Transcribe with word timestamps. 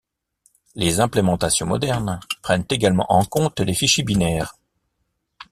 Les 0.73 0.99
implémentations 0.99 1.67
modernes 1.67 2.19
prennent 2.41 2.65
également 2.71 3.05
en 3.09 3.23
compte 3.23 3.59
les 3.59 3.75
fichiers 3.75 4.03
binaires. 4.03 4.57